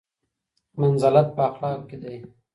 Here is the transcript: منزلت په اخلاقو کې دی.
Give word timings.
منزلت 0.79 1.27
په 1.35 1.41
اخلاقو 1.49 1.87
کې 1.89 1.97
دی. 2.03 2.15